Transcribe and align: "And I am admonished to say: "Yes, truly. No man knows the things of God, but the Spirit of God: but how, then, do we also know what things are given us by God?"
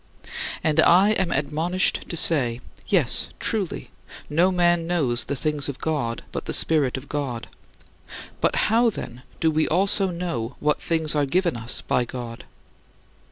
"And 0.63 0.79
I 0.79 1.11
am 1.11 1.29
admonished 1.29 2.09
to 2.09 2.17
say: 2.17 2.59
"Yes, 2.87 3.27
truly. 3.39 3.91
No 4.31 4.51
man 4.51 4.87
knows 4.87 5.25
the 5.25 5.35
things 5.35 5.69
of 5.69 5.77
God, 5.77 6.23
but 6.31 6.45
the 6.45 6.53
Spirit 6.55 6.97
of 6.97 7.07
God: 7.07 7.45
but 8.41 8.55
how, 8.71 8.89
then, 8.89 9.21
do 9.39 9.51
we 9.51 9.67
also 9.67 10.07
know 10.09 10.55
what 10.59 10.81
things 10.81 11.13
are 11.13 11.27
given 11.27 11.55
us 11.55 11.81
by 11.81 12.03
God?" 12.03 12.45